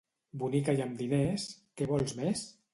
[0.43, 1.47] Bonica i amb diners,
[1.79, 2.47] què vols més?